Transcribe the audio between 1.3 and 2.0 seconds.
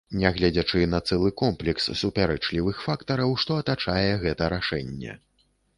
комплекс